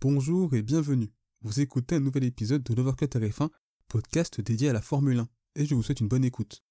Bonjour 0.00 0.54
et 0.54 0.62
bienvenue. 0.62 1.10
Vous 1.42 1.58
écoutez 1.58 1.96
un 1.96 2.00
nouvel 2.00 2.22
épisode 2.22 2.62
de 2.62 2.72
l'Overcut 2.72 3.06
RF1, 3.06 3.48
podcast 3.88 4.40
dédié 4.40 4.68
à 4.68 4.72
la 4.72 4.80
Formule 4.80 5.18
1, 5.18 5.28
et 5.56 5.64
je 5.66 5.74
vous 5.74 5.82
souhaite 5.82 5.98
une 5.98 6.06
bonne 6.06 6.24
écoute. 6.24 6.62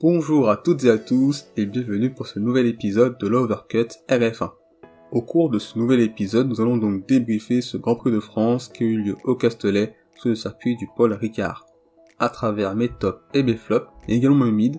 Bonjour 0.00 0.48
à 0.48 0.56
toutes 0.56 0.84
et 0.84 0.90
à 0.90 0.98
tous 0.98 1.46
et 1.56 1.66
bienvenue 1.66 2.14
pour 2.14 2.28
ce 2.28 2.38
nouvel 2.38 2.66
épisode 2.66 3.18
de 3.18 3.26
l'Overcut 3.26 3.88
RF1. 4.08 4.52
Au 5.10 5.22
cours 5.22 5.50
de 5.50 5.58
ce 5.58 5.76
nouvel 5.76 5.98
épisode, 5.98 6.48
nous 6.48 6.60
allons 6.60 6.76
donc 6.76 7.04
débriefer 7.08 7.60
ce 7.60 7.78
Grand 7.78 7.96
Prix 7.96 8.12
de 8.12 8.20
France 8.20 8.68
qui 8.68 8.84
a 8.84 8.86
eu 8.86 9.02
lieu 9.02 9.16
au 9.24 9.34
Castellet 9.34 9.96
sur 10.14 10.28
le 10.28 10.36
circuit 10.36 10.76
du 10.76 10.86
Paul 10.96 11.14
Ricard. 11.14 11.66
À 12.20 12.28
travers 12.28 12.76
mes 12.76 12.90
tops 12.90 13.24
et 13.34 13.42
mes 13.42 13.56
flops, 13.56 13.90
et 14.06 14.14
également 14.14 14.44
mes 14.44 14.52
mid, 14.52 14.76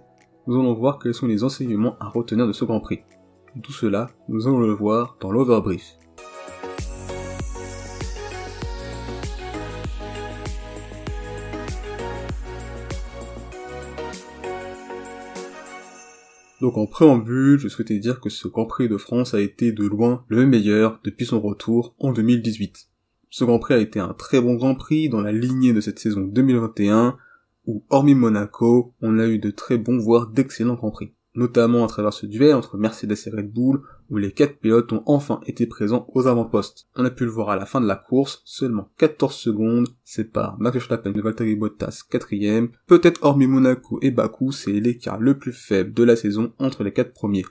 nous 0.48 0.58
allons 0.58 0.74
voir 0.74 1.00
quels 1.00 1.14
sont 1.14 1.28
les 1.28 1.44
enseignements 1.44 1.98
à 2.00 2.08
retenir 2.08 2.48
de 2.48 2.54
ce 2.54 2.64
Grand 2.64 2.80
Prix. 2.80 3.02
tout 3.62 3.74
cela, 3.74 4.10
nous 4.30 4.48
allons 4.48 4.62
le 4.62 4.72
voir 4.72 5.18
dans 5.20 5.34
l'Overbrief. 5.34 5.98
Donc 16.66 16.78
en 16.78 16.88
préambule, 16.88 17.60
je 17.60 17.68
souhaitais 17.68 18.00
dire 18.00 18.20
que 18.20 18.32
ce 18.32 18.48
Grand 18.48 18.66
Prix 18.66 18.90
de 18.90 18.98
France 18.98 19.36
a 19.36 19.40
été 19.40 19.72
de 19.72 19.86
loin 19.86 20.26
le 20.30 20.48
meilleur 20.48 21.00
depuis 21.04 21.28
son 21.28 21.40
retour 21.40 21.94
en 22.00 22.12
2018. 22.12 22.88
Ce 23.30 23.44
Grand 23.44 23.60
Prix 23.60 23.76
a 23.76 23.78
été 23.78 24.00
un 24.00 24.16
très 24.16 24.42
bon 24.42 24.56
Grand 24.56 24.74
Prix 24.74 25.08
dans 25.08 25.22
la 25.22 25.32
lignée 25.32 25.74
de 25.74 25.80
cette 25.80 26.00
saison 26.00 26.22
2021, 26.22 27.18
où 27.68 27.84
hormis 27.92 28.16
Monaco, 28.16 28.96
on 29.00 29.20
a 29.20 29.28
eu 29.28 29.38
de 29.38 29.52
très 29.52 29.78
bons 29.78 30.00
voire 30.00 30.26
d'excellents 30.26 30.74
Grands 30.74 30.90
Prix 30.90 31.14
notamment 31.36 31.84
à 31.84 31.88
travers 31.88 32.14
ce 32.14 32.26
duel 32.26 32.56
entre 32.56 32.78
Mercedes 32.78 33.18
et 33.26 33.30
Red 33.30 33.52
Bull, 33.52 33.82
où 34.10 34.18
les 34.18 34.32
quatre 34.32 34.58
pilotes 34.58 34.92
ont 34.94 35.04
enfin 35.06 35.40
été 35.46 35.66
présents 35.66 36.08
aux 36.14 36.28
avant-postes. 36.28 36.88
On 36.96 37.06
a 37.06 37.10
pu 37.10 37.26
le 37.26 37.32
voir 37.32 37.50
à 37.50 37.56
la 37.56 37.66
fin 37.66 37.82
de 37.82 37.88
la 37.88 37.96
course, 37.96 38.42
seulement 38.46 38.90
14 38.98 39.34
secondes 39.34 39.88
séparent 40.04 40.58
Max 40.60 40.76
Verstappen 40.76 41.12
de 41.12 41.22
Valtteri 41.22 41.56
Bottas 41.56 42.04
quatrième. 42.10 42.70
Peut-être 42.88 43.24
hormis 43.24 43.48
Monaco 43.48 44.00
et 44.02 44.12
Bakou, 44.12 44.52
c'est 44.52 44.72
l'écart 44.72 45.20
le 45.20 45.38
plus 45.38 45.54
faible 45.54 45.94
de 45.94 46.04
la 46.04 46.16
saison 46.16 46.54
entre 46.60 46.84
les 46.84 46.94
quatre 46.94 47.14
premiers. 47.14 47.46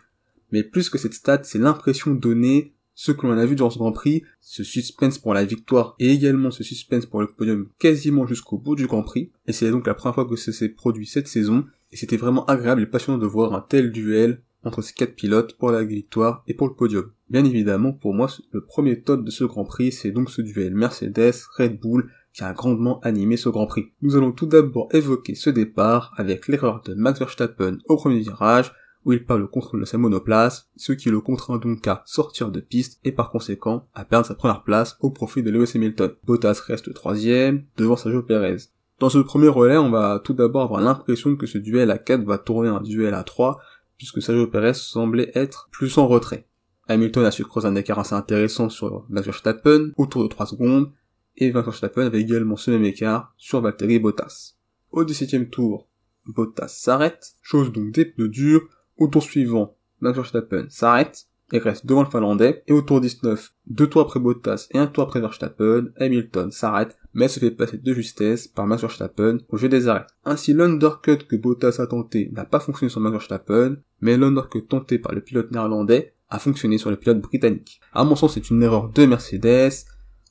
Mais 0.52 0.62
plus 0.62 0.88
que 0.88 0.98
cette 0.98 1.14
stat, 1.14 1.42
c'est 1.42 1.58
l'impression 1.58 2.14
donnée 2.14 2.74
ce 2.94 3.12
que 3.12 3.26
l'on 3.26 3.36
a 3.36 3.44
vu 3.44 3.56
durant 3.56 3.70
ce 3.70 3.78
Grand 3.78 3.92
Prix, 3.92 4.22
ce 4.40 4.62
suspense 4.62 5.18
pour 5.18 5.34
la 5.34 5.44
victoire 5.44 5.96
et 5.98 6.10
également 6.10 6.50
ce 6.50 6.62
suspense 6.62 7.06
pour 7.06 7.20
le 7.20 7.26
podium 7.26 7.68
quasiment 7.78 8.26
jusqu'au 8.26 8.56
bout 8.56 8.76
du 8.76 8.86
Grand 8.86 9.02
Prix, 9.02 9.32
et 9.46 9.52
c'est 9.52 9.70
donc 9.70 9.86
la 9.86 9.94
première 9.94 10.14
fois 10.14 10.26
que 10.26 10.36
ça 10.36 10.52
s'est 10.52 10.68
produit 10.68 11.06
cette 11.06 11.28
saison, 11.28 11.64
et 11.94 11.96
c'était 11.96 12.16
vraiment 12.16 12.44
agréable 12.46 12.82
et 12.82 12.86
passionnant 12.86 13.18
de 13.18 13.26
voir 13.26 13.54
un 13.54 13.60
tel 13.60 13.92
duel 13.92 14.42
entre 14.64 14.82
ces 14.82 14.94
quatre 14.94 15.14
pilotes 15.14 15.56
pour 15.56 15.70
la 15.70 15.84
victoire 15.84 16.42
et 16.48 16.54
pour 16.54 16.66
le 16.66 16.74
podium. 16.74 17.12
Bien 17.30 17.44
évidemment, 17.44 17.92
pour 17.92 18.14
moi, 18.14 18.28
le 18.50 18.64
premier 18.64 19.00
top 19.00 19.24
de 19.24 19.30
ce 19.30 19.44
Grand 19.44 19.64
Prix, 19.64 19.92
c'est 19.92 20.10
donc 20.10 20.28
ce 20.28 20.42
duel 20.42 20.74
Mercedes-Red 20.74 21.78
Bull 21.80 22.10
qui 22.32 22.42
a 22.42 22.52
grandement 22.52 22.98
animé 23.02 23.36
ce 23.36 23.48
Grand 23.48 23.68
Prix. 23.68 23.92
Nous 24.02 24.16
allons 24.16 24.32
tout 24.32 24.46
d'abord 24.46 24.88
évoquer 24.92 25.36
ce 25.36 25.50
départ 25.50 26.12
avec 26.16 26.48
l'erreur 26.48 26.82
de 26.82 26.94
Max 26.94 27.20
Verstappen 27.20 27.78
au 27.86 27.94
premier 27.94 28.18
virage, 28.18 28.72
où 29.04 29.12
il 29.12 29.24
perd 29.24 29.38
le 29.38 29.46
contrôle 29.46 29.78
de 29.78 29.84
sa 29.84 29.96
monoplace, 29.96 30.68
ce 30.74 30.92
qui 30.92 31.10
le 31.10 31.20
contraint 31.20 31.58
donc 31.58 31.86
à 31.86 32.02
sortir 32.06 32.50
de 32.50 32.58
piste 32.58 32.98
et 33.04 33.12
par 33.12 33.30
conséquent 33.30 33.86
à 33.94 34.04
perdre 34.04 34.26
sa 34.26 34.34
première 34.34 34.64
place 34.64 34.96
au 34.98 35.10
profit 35.10 35.44
de 35.44 35.50
Lewis 35.52 35.70
Hamilton. 35.76 36.10
Bottas 36.24 36.60
reste 36.66 36.92
troisième, 36.92 37.62
devant 37.76 37.96
Sergio 37.96 38.22
Perez. 38.22 38.56
Dans 39.00 39.08
ce 39.08 39.18
premier 39.18 39.48
relais, 39.48 39.76
on 39.76 39.90
va 39.90 40.20
tout 40.22 40.34
d'abord 40.34 40.62
avoir 40.62 40.80
l'impression 40.80 41.36
que 41.36 41.46
ce 41.46 41.58
duel 41.58 41.90
à 41.90 41.98
4 41.98 42.22
va 42.24 42.38
tourner 42.38 42.68
un 42.68 42.80
duel 42.80 43.14
à 43.14 43.24
3, 43.24 43.60
puisque 43.96 44.22
Sergio 44.22 44.46
Perez 44.46 44.74
semblait 44.74 45.32
être 45.34 45.68
plus 45.72 45.98
en 45.98 46.06
retrait. 46.06 46.46
Hamilton 46.88 47.24
a 47.24 47.30
su 47.30 47.44
creuser 47.44 47.66
un 47.66 47.74
écart 47.74 47.98
assez 47.98 48.14
intéressant 48.14 48.68
sur 48.68 49.04
Max 49.08 49.26
Verstappen, 49.26 49.90
autour 49.96 50.22
de 50.22 50.28
3 50.28 50.46
secondes, 50.46 50.92
et 51.36 51.50
Max 51.50 51.66
Verstappen 51.66 52.06
avait 52.06 52.20
également 52.20 52.56
ce 52.56 52.70
même 52.70 52.84
écart 52.84 53.34
sur 53.36 53.60
Valtteri 53.60 53.98
Bottas. 53.98 54.54
Au 54.92 55.02
17 55.02 55.50
tour, 55.50 55.88
Bottas 56.26 56.68
s'arrête, 56.68 57.32
chose 57.42 57.72
donc 57.72 57.90
des 57.92 58.04
pneus 58.04 58.28
durs, 58.28 58.62
au 58.96 59.08
tour 59.08 59.22
suivant, 59.22 59.76
Max 60.00 60.16
Verstappen 60.16 60.66
s'arrête, 60.68 61.26
et 61.52 61.58
reste 61.58 61.86
devant 61.86 62.02
le 62.02 62.08
Finlandais, 62.08 62.62
et 62.66 62.72
au 62.72 62.82
tour 62.82 63.00
19, 63.00 63.52
deux 63.66 63.86
tours 63.86 64.02
après 64.02 64.20
Bottas 64.20 64.66
et 64.70 64.78
un 64.78 64.86
tour 64.86 65.04
après 65.04 65.20
Verstappen, 65.20 65.88
Hamilton 65.98 66.50
s'arrête, 66.50 66.96
mais 67.12 67.28
se 67.28 67.40
fait 67.40 67.50
passer 67.50 67.78
de 67.78 67.92
justesse 67.92 68.48
par 68.48 68.66
Max 68.66 68.82
Verstappen 68.82 69.38
au 69.48 69.56
jeu 69.56 69.68
des 69.68 69.88
arrêts. 69.88 70.06
Ainsi 70.24 70.52
l'undercut 70.52 71.18
que 71.28 71.36
Bottas 71.36 71.76
a 71.78 71.86
tenté 71.86 72.30
n'a 72.32 72.44
pas 72.44 72.60
fonctionné 72.60 72.90
sur 72.90 73.00
Max 73.00 73.12
Verstappen, 73.12 73.76
mais 74.00 74.16
l'undercut 74.16 74.66
tenté 74.66 74.98
par 74.98 75.12
le 75.12 75.20
pilote 75.20 75.50
néerlandais 75.50 76.14
a 76.30 76.38
fonctionné 76.38 76.78
sur 76.78 76.90
le 76.90 76.96
pilote 76.96 77.20
britannique. 77.20 77.80
À 77.92 78.04
mon 78.04 78.16
sens 78.16 78.34
c'est 78.34 78.50
une 78.50 78.62
erreur 78.62 78.88
de 78.88 79.06
Mercedes, 79.06 79.86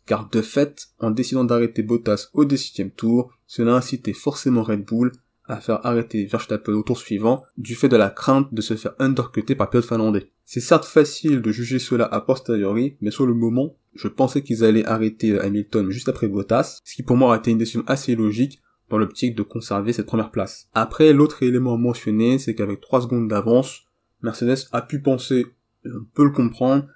car 0.06 0.30
de 0.30 0.42
fait, 0.42 0.88
en 1.00 1.12
décidant 1.12 1.46
d'arrêter 1.46 1.82
Bottas 1.82 2.30
au 2.34 2.46
17 2.46 2.96
tour, 2.96 3.32
cela 3.48 3.74
a 3.74 3.78
incité 3.78 4.14
forcément 4.14 4.64
Red 4.64 4.86
Bull 4.86 5.12
à 5.46 5.60
faire 5.60 5.86
arrêter 5.86 6.26
Verstappen 6.26 6.74
au 6.74 6.84
tour 6.84 6.98
suivant 6.98 7.44
du 7.58 7.76
fait 7.76 7.90
de 7.90 7.98
la 7.98 8.10
crainte 8.10 8.54
de 8.54 8.62
se 8.62 8.76
faire 8.76 8.94
undercuter 9.00 9.56
par 9.56 9.70
pilote 9.70 9.86
finlandais. 9.86 10.32
C'est 10.46 10.60
certes 10.60 10.86
facile 10.86 11.42
de 11.42 11.52
juger 11.52 11.80
cela 11.80 12.06
a 12.06 12.22
posteriori, 12.22 12.98
mais 13.02 13.12
sur 13.12 13.26
le 13.26 13.34
moment, 13.34 13.76
je 13.96 14.08
pensais 14.08 14.42
qu'ils 14.42 14.64
allaient 14.64 14.86
arrêter 14.86 15.40
Hamilton 15.40 15.90
juste 15.90 16.10
après 16.10 16.28
Bottas, 16.28 16.80
ce 16.84 16.96
qui 16.96 17.04
pour 17.04 17.18
moi 17.18 17.30
aurait 17.30 17.40
été 17.40 17.52
une 17.52 17.58
décision 17.58 17.84
assez 17.88 18.16
logique 18.16 18.62
dans 18.90 18.98
l'optique 18.98 19.36
de 19.36 19.44
conserver 19.44 19.94
cette 19.94 20.06
première 20.06 20.32
place. 20.32 20.70
Après, 20.74 21.14
l'autre 21.14 21.44
élément 21.44 21.74
à 21.74 21.78
mentionner, 21.78 22.40
c'est 22.40 22.56
qu'avec 22.56 22.82
3 22.82 23.02
secondes 23.02 23.28
d'avance, 23.28 23.86
Mercedes 24.22 24.68
a 24.72 24.82
pu 24.82 25.02
penser, 25.02 25.46
on 25.86 26.06
peut 26.14 26.26
le 26.26 26.32
comprendre, 26.32 26.88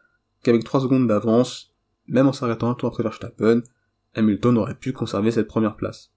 qu'avec 0.43 0.63
3 0.63 0.81
secondes 0.81 1.07
d'avance, 1.07 1.73
même 2.07 2.27
en 2.27 2.33
s'arrêtant 2.33 2.69
un 2.69 2.75
tour 2.75 2.89
après 2.89 3.03
Verstappen, 3.03 3.61
Hamilton 4.15 4.57
aurait 4.57 4.75
pu 4.75 4.93
conserver 4.93 5.31
cette 5.31 5.47
première 5.47 5.75
place 5.75 6.11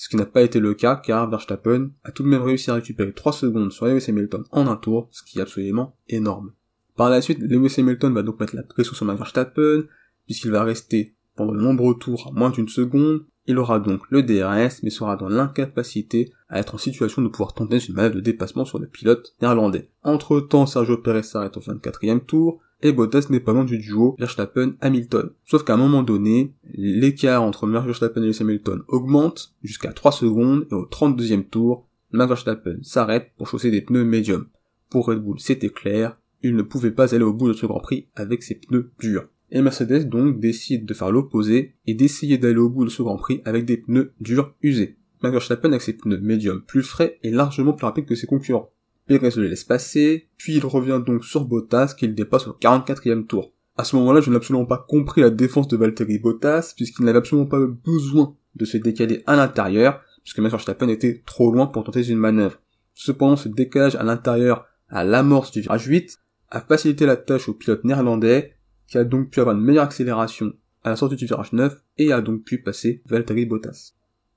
ce 0.00 0.08
qui 0.08 0.14
n'a 0.14 0.26
pas 0.26 0.42
été 0.42 0.60
le 0.60 0.74
cas 0.74 0.94
car 0.94 1.28
Verstappen 1.28 1.90
a 2.04 2.12
tout 2.12 2.22
de 2.22 2.28
même 2.28 2.42
réussi 2.42 2.70
à 2.70 2.74
récupérer 2.74 3.12
3 3.12 3.32
secondes 3.32 3.72
sur 3.72 3.86
Lewis 3.86 4.04
Hamilton 4.06 4.44
en 4.52 4.68
un 4.68 4.76
tour, 4.76 5.08
ce 5.10 5.24
qui 5.24 5.40
est 5.40 5.42
absolument 5.42 5.96
énorme. 6.08 6.52
Par 6.94 7.10
la 7.10 7.20
suite, 7.20 7.40
Lewis 7.40 7.74
Hamilton 7.78 8.14
va 8.14 8.22
donc 8.22 8.38
mettre 8.38 8.54
la 8.54 8.62
pression 8.62 8.94
sur 8.94 9.04
Max 9.06 9.18
Verstappen, 9.18 9.82
puisqu'il 10.26 10.52
va 10.52 10.62
rester 10.62 11.16
pendant 11.34 11.52
de 11.52 11.60
nombreux 11.60 11.98
tours 11.98 12.28
à 12.28 12.38
moins 12.38 12.50
d'une 12.50 12.68
seconde, 12.68 13.24
il 13.46 13.58
aura 13.58 13.80
donc 13.80 14.02
le 14.10 14.22
DRS, 14.22 14.84
mais 14.84 14.90
sera 14.90 15.16
dans 15.16 15.28
l'incapacité 15.28 16.32
à 16.48 16.60
être 16.60 16.76
en 16.76 16.78
situation 16.78 17.20
de 17.20 17.28
pouvoir 17.28 17.54
tenter 17.54 17.80
une 17.88 17.96
manœuvre 17.96 18.14
de 18.14 18.20
dépassement 18.20 18.64
sur 18.64 18.78
le 18.78 18.86
pilote 18.86 19.34
néerlandais. 19.42 19.90
Entre 20.04 20.38
temps, 20.38 20.66
Sergio 20.66 20.98
Perez 20.98 21.24
s'arrête 21.24 21.56
au 21.56 21.60
24e 21.60 22.24
tour, 22.24 22.60
et 22.82 22.92
Bottas 22.92 23.26
n'est 23.30 23.40
pas 23.40 23.52
loin 23.52 23.64
du 23.64 23.78
duo 23.78 24.16
Verstappen-Hamilton. 24.18 25.30
Sauf 25.44 25.64
qu'à 25.64 25.74
un 25.74 25.78
moment 25.78 26.02
donné, 26.02 26.54
l'écart 26.72 27.42
entre 27.42 27.66
Max 27.66 27.86
Verstappen 27.86 28.22
et 28.22 28.26
Lewis 28.26 28.38
Hamilton 28.40 28.82
augmente 28.88 29.54
jusqu'à 29.62 29.92
3 29.92 30.12
secondes 30.12 30.66
et 30.70 30.74
au 30.74 30.84
32e 30.84 31.48
tour, 31.48 31.88
Max 32.12 32.28
Verstappen 32.28 32.78
s'arrête 32.82 33.32
pour 33.36 33.48
chausser 33.48 33.70
des 33.70 33.82
pneus 33.82 34.04
médiums. 34.04 34.46
Pour 34.90 35.06
Red 35.06 35.18
Bull, 35.18 35.38
c'était 35.38 35.68
clair, 35.68 36.18
il 36.42 36.54
ne 36.54 36.62
pouvait 36.62 36.92
pas 36.92 37.14
aller 37.14 37.24
au 37.24 37.32
bout 37.32 37.48
de 37.48 37.52
ce 37.52 37.66
Grand 37.66 37.80
Prix 37.80 38.08
avec 38.14 38.42
ses 38.42 38.54
pneus 38.54 38.92
durs. 38.98 39.28
Et 39.50 39.62
Mercedes 39.62 40.08
donc 40.08 40.40
décide 40.40 40.84
de 40.84 40.94
faire 40.94 41.10
l'opposé 41.10 41.74
et 41.86 41.94
d'essayer 41.94 42.38
d'aller 42.38 42.58
au 42.58 42.68
bout 42.68 42.84
de 42.84 42.90
ce 42.90 43.02
Grand 43.02 43.16
Prix 43.16 43.40
avec 43.44 43.64
des 43.64 43.78
pneus 43.78 44.12
durs 44.20 44.54
usés. 44.62 44.96
Max 45.22 45.32
Verstappen 45.32 45.70
avec 45.70 45.82
ses 45.82 45.94
pneus 45.94 46.20
médiums 46.20 46.62
plus 46.62 46.82
frais 46.82 47.18
est 47.22 47.30
largement 47.30 47.72
plus 47.72 47.86
rapide 47.86 48.06
que 48.06 48.14
ses 48.14 48.26
concurrents. 48.26 48.70
Perez 49.08 49.30
le 49.36 49.48
laisse 49.48 49.64
passer, 49.64 50.28
puis 50.36 50.56
il 50.56 50.66
revient 50.66 51.02
donc 51.04 51.24
sur 51.24 51.46
Bottas 51.46 51.94
qu'il 51.98 52.14
dépasse 52.14 52.46
au 52.46 52.52
44e 52.52 53.26
tour. 53.26 53.52
À 53.78 53.84
ce 53.84 53.96
moment-là, 53.96 54.20
je 54.20 54.28
n'ai 54.28 54.36
absolument 54.36 54.66
pas 54.66 54.84
compris 54.86 55.22
la 55.22 55.30
défense 55.30 55.66
de 55.66 55.76
Valtteri 55.76 56.18
Bottas, 56.18 56.74
puisqu'il 56.76 57.06
n'avait 57.06 57.18
absolument 57.18 57.48
pas 57.48 57.60
besoin 57.84 58.36
de 58.54 58.64
se 58.66 58.76
décaler 58.76 59.22
à 59.26 59.34
l'intérieur, 59.34 60.02
puisque 60.22 60.40
Max 60.40 60.52
Verstappen 60.52 60.88
était 60.88 61.22
trop 61.24 61.50
loin 61.50 61.66
pour 61.66 61.84
tenter 61.84 62.06
une 62.06 62.18
manœuvre. 62.18 62.60
Cependant, 62.92 63.36
ce 63.36 63.48
décalage 63.48 63.96
à 63.96 64.02
l'intérieur 64.02 64.66
à 64.90 65.04
l'amorce 65.04 65.52
du 65.52 65.62
virage 65.62 65.86
8 65.86 66.18
a 66.50 66.60
facilité 66.60 67.06
la 67.06 67.16
tâche 67.16 67.48
au 67.48 67.54
pilote 67.54 67.84
néerlandais, 67.84 68.54
qui 68.86 68.98
a 68.98 69.04
donc 69.04 69.30
pu 69.30 69.40
avoir 69.40 69.56
une 69.56 69.62
meilleure 69.62 69.84
accélération 69.84 70.52
à 70.84 70.90
la 70.90 70.96
sortie 70.96 71.16
du 71.16 71.26
virage 71.26 71.52
9 71.52 71.82
et 71.96 72.12
a 72.12 72.20
donc 72.20 72.44
pu 72.44 72.58
passer 72.58 73.02
Valtteri 73.06 73.46
Bottas. 73.46 73.92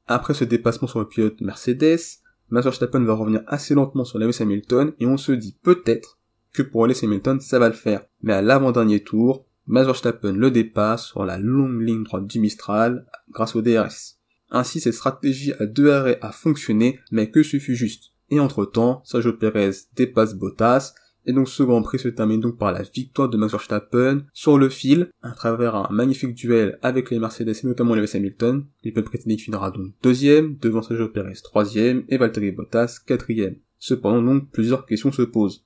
Après 0.08 0.34
ce 0.34 0.44
dépassement 0.44 0.88
sur 0.88 1.00
le 1.00 1.08
pilote 1.08 1.42
Mercedes, 1.42 2.21
Max 2.52 2.66
Verstappen 2.66 3.04
va 3.04 3.14
revenir 3.14 3.42
assez 3.48 3.74
lentement 3.74 4.06
sur 4.06 4.20
Lewis 4.20 4.38
Hamilton 4.42 4.92
et 5.00 5.08
on 5.08 5.18
se 5.18 5.32
dit 5.32 5.58
peut-être 5.64 6.20
que 6.54 6.62
pour 6.62 6.86
Lewis 6.86 7.00
Hamilton 7.04 7.40
ça 7.40 7.60
va 7.60 7.70
le 7.70 7.74
faire. 7.74 8.04
Mais 8.22 8.34
à 8.34 8.42
l'avant-dernier 8.42 9.02
tour, 9.02 9.46
Max 9.68 9.86
Verstappen 9.88 10.34
le 10.34 10.52
dépasse 10.52 11.06
sur 11.06 11.26
la 11.26 11.38
longue 11.38 11.82
ligne 11.82 12.04
droite 12.04 12.28
du 12.28 12.40
Mistral 12.40 13.08
grâce 13.32 13.56
au 13.56 13.62
DRS. 13.62 14.18
Ainsi 14.50 14.82
cette 14.82 14.94
stratégie 14.94 15.54
à 15.60 15.66
deux 15.66 15.92
arrêts 15.92 16.20
a 16.22 16.34
fonctionné 16.34 17.00
mais 17.10 17.32
que 17.32 17.42
suffit 17.42 17.76
juste. 17.76 18.12
Et 18.30 18.40
entre 18.40 18.66
temps, 18.66 19.02
Sergio 19.06 19.34
Perez 19.34 19.72
dépasse 19.96 20.36
Bottas 20.36 20.94
et 21.26 21.34
donc 21.34 21.48
ce 21.50 21.64
Grand 21.64 21.82
Prix 21.82 22.00
se 22.00 22.08
termine 22.08 22.40
donc 22.40 22.58
par 22.58 22.72
la 22.72 22.84
victoire 22.84 23.30
de 23.30 23.38
Max 23.38 23.52
Verstappen 23.52 24.24
sur 24.34 24.58
le 24.58 24.70
fil, 24.70 25.10
à 25.22 25.32
travers 25.32 25.76
un 25.76 25.88
magnifique 25.92 26.36
duel 26.36 26.80
avec 26.82 27.12
les 27.12 27.20
Mercedes 27.20 27.56
et 27.64 27.68
notamment 27.68 27.96
Lewis 27.96 28.12
Hamilton. 28.16 28.66
L'Ipel 28.84 29.04
Britannique 29.04 29.42
finira 29.42 29.72
donc 29.72 29.94
deuxième, 30.02 30.58
devant 30.58 30.82
Sergio 30.82 31.10
Perez 31.10 31.34
troisième 31.44 32.04
et 32.10 32.18
Valtteri 32.18 32.52
Bottas 32.52 33.00
quatrième. 33.06 33.56
Cependant 33.80 34.22
donc 34.22 34.52
plusieurs 34.52 34.86
questions 34.86 35.12
se 35.12 35.24
posent. 35.24 35.66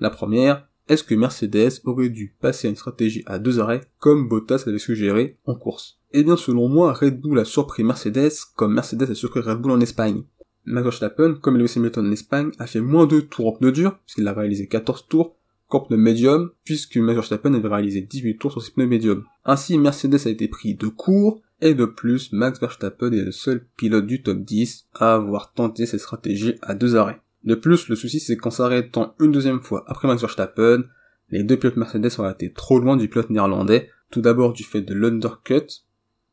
La 0.00 0.10
première, 0.10 0.68
est-ce 0.88 1.04
que 1.04 1.14
Mercedes 1.14 1.80
aurait 1.84 2.08
dû 2.08 2.34
passer 2.40 2.66
à 2.66 2.70
une 2.70 2.76
stratégie 2.76 3.22
à 3.26 3.38
deux 3.38 3.60
arrêts 3.60 3.82
comme 3.98 4.28
Bottas 4.28 4.62
l'avait 4.64 4.78
suggéré 4.78 5.36
en 5.44 5.54
course? 5.54 5.98
Eh 6.12 6.22
bien 6.22 6.36
selon 6.36 6.68
moi, 6.68 6.92
Red 6.94 7.20
Bull 7.20 7.38
a 7.38 7.44
surpris 7.44 7.84
Mercedes 7.84 8.32
comme 8.56 8.74
Mercedes 8.74 9.10
a 9.10 9.14
surpris 9.14 9.40
Red 9.40 9.58
Bull 9.58 9.72
en 9.72 9.80
Espagne. 9.80 10.22
Max 10.68 10.84
Verstappen, 10.84 11.34
comme 11.34 11.56
Lewis 11.56 11.74
Hamilton 11.76 12.06
en 12.06 12.12
Espagne, 12.12 12.50
a 12.58 12.66
fait 12.66 12.80
moins 12.80 13.06
de 13.06 13.20
tours 13.20 13.48
en 13.48 13.52
pneus 13.52 13.72
durs, 13.72 13.98
puisqu'il 14.04 14.28
a 14.28 14.32
réalisé 14.32 14.66
14 14.68 15.06
tours, 15.08 15.36
qu'en 15.68 15.80
pneus 15.80 15.96
médium, 15.96 16.50
puisque 16.64 16.96
Max 16.96 17.16
Verstappen 17.16 17.54
avait 17.54 17.68
réalisé 17.68 18.00
18 18.00 18.38
tours 18.38 18.52
sur 18.52 18.62
ses 18.62 18.72
pneus 18.72 18.86
médiums. 18.86 19.24
Ainsi, 19.44 19.78
Mercedes 19.78 20.26
a 20.26 20.30
été 20.30 20.48
pris 20.48 20.74
de 20.74 20.86
court, 20.86 21.42
et 21.60 21.74
de 21.74 21.84
plus, 21.84 22.32
Max 22.32 22.60
Verstappen 22.60 23.12
est 23.12 23.24
le 23.24 23.32
seul 23.32 23.66
pilote 23.76 24.06
du 24.06 24.22
top 24.22 24.38
10 24.38 24.86
à 24.94 25.14
avoir 25.14 25.52
tenté 25.52 25.86
cette 25.86 26.00
stratégie 26.00 26.54
à 26.62 26.74
deux 26.74 26.96
arrêts. 26.96 27.20
De 27.44 27.54
plus, 27.54 27.88
le 27.88 27.96
souci 27.96 28.20
c'est 28.20 28.36
qu'en 28.36 28.50
s'arrêtant 28.50 29.14
une 29.20 29.32
deuxième 29.32 29.60
fois 29.60 29.84
après 29.86 30.08
Max 30.08 30.20
Verstappen, 30.20 30.84
les 31.30 31.42
deux 31.42 31.56
pilotes 31.56 31.76
Mercedes 31.76 32.10
auraient 32.18 32.32
été 32.32 32.52
trop 32.52 32.78
loin 32.78 32.96
du 32.96 33.08
pilote 33.08 33.30
néerlandais, 33.30 33.90
tout 34.10 34.20
d'abord 34.20 34.52
du 34.52 34.64
fait 34.64 34.82
de 34.82 34.94
l'undercut, 34.94 35.84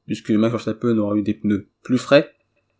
puisque 0.05 0.31
Max 0.31 0.51
Verstappen 0.51 0.97
aura 0.97 1.15
eu 1.15 1.23
des 1.23 1.33
pneus 1.33 1.69
plus 1.83 1.97
frais, 1.97 2.31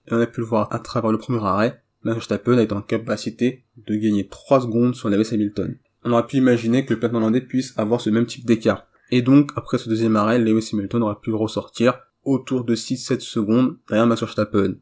et 0.08 0.14
on 0.14 0.22
a 0.22 0.28
pu 0.28 0.42
le 0.42 0.46
voir 0.46 0.68
à 0.72 0.80
travers 0.80 1.12
le 1.12 1.18
premier 1.18 1.44
arrêt, 1.44 1.82
Max 2.04 2.18
Verstappen 2.18 2.58
a 2.58 2.62
été 2.62 2.74
en 2.74 2.82
capacité 2.82 3.64
de 3.88 3.96
gagner 3.96 4.28
3 4.28 4.62
secondes 4.62 4.96
sur 4.96 5.10
Lewis 5.10 5.30
Hamilton. 5.32 5.76
On 6.04 6.12
aurait 6.12 6.28
pu 6.28 6.38
imaginer 6.38 6.86
que 6.86 6.94
le 6.94 7.00
pilote 7.00 7.14
néerlandais 7.14 7.42
puisse 7.42 7.74
avoir 7.78 8.00
ce 8.00 8.12
même 8.12 8.28
type 8.28 8.46
d'écart. 8.46 8.88
Et 9.12 9.24
donc, 9.24 9.52
après 9.56 9.80
ce 9.80 9.90
deuxième 9.90 10.16
arrêt, 10.16 10.38
Lewis 10.38 10.70
Hamilton 10.72 11.04
aurait 11.04 11.20
pu 11.22 11.32
ressortir 11.32 12.00
autour 12.24 12.64
de 12.64 12.76
6-7 12.76 13.22
secondes 13.22 13.78
derrière 13.88 14.06
Max 14.06 14.22
Verstappen. 14.22 14.76